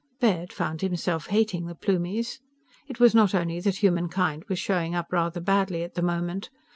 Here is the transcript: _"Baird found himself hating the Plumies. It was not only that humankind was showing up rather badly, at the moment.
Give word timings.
_"Baird 0.19 0.51
found 0.51 0.81
himself 0.81 1.27
hating 1.27 1.67
the 1.67 1.75
Plumies. 1.75 2.39
It 2.87 2.99
was 2.99 3.13
not 3.13 3.35
only 3.35 3.59
that 3.59 3.75
humankind 3.75 4.43
was 4.49 4.57
showing 4.57 4.95
up 4.95 5.09
rather 5.13 5.39
badly, 5.39 5.83
at 5.83 5.93
the 5.93 6.01
moment. 6.01 6.49